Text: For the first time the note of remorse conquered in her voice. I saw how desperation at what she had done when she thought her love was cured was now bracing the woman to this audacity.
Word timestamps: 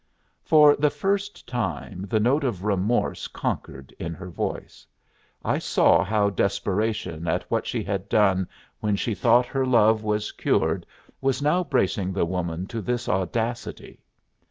For 0.41 0.75
the 0.75 0.89
first 0.89 1.45
time 1.47 2.07
the 2.09 2.19
note 2.19 2.43
of 2.43 2.63
remorse 2.63 3.27
conquered 3.27 3.93
in 3.99 4.15
her 4.15 4.31
voice. 4.31 4.87
I 5.45 5.59
saw 5.59 6.03
how 6.03 6.31
desperation 6.31 7.27
at 7.27 7.43
what 7.51 7.67
she 7.67 7.83
had 7.83 8.09
done 8.09 8.47
when 8.79 8.95
she 8.95 9.13
thought 9.13 9.45
her 9.45 9.63
love 9.63 10.01
was 10.03 10.31
cured 10.31 10.87
was 11.21 11.39
now 11.43 11.63
bracing 11.63 12.13
the 12.13 12.25
woman 12.25 12.65
to 12.69 12.81
this 12.81 13.07
audacity. 13.07 14.01